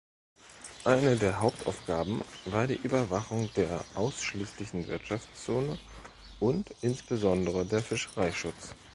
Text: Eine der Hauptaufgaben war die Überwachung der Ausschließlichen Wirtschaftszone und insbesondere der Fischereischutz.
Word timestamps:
Eine 0.83 1.15
der 1.15 1.41
Hauptaufgaben 1.41 2.21
war 2.45 2.65
die 2.65 2.73
Überwachung 2.81 3.53
der 3.55 3.85
Ausschließlichen 3.93 4.87
Wirtschaftszone 4.87 5.77
und 6.39 6.73
insbesondere 6.81 7.67
der 7.67 7.83
Fischereischutz. 7.83 8.73